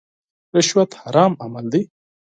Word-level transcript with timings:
رشوت 0.55 0.91
حرام 1.01 1.33
عمل 1.43 1.65
دی. 1.73 1.81